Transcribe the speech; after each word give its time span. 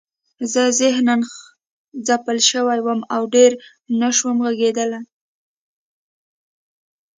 زه 0.51 0.61
ذهناً 0.79 1.15
ځپل 2.07 2.37
شوی 2.49 2.79
وم 2.81 2.99
او 3.15 3.23
ډېر 3.35 3.51
نشوم 3.99 4.37
غږېدلی 4.45 5.01